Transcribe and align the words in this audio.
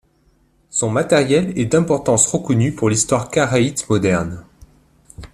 Son 0.71 0.89
matériel 0.89 1.53
est 1.59 1.65
d'importance 1.67 2.25
reconnue 2.25 2.71
pour 2.71 2.89
l'histoire 2.89 3.29
karaïte 3.29 3.87
moderne. 3.87 4.43